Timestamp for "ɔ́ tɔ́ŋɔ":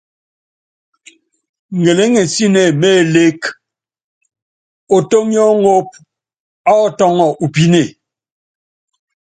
6.75-7.27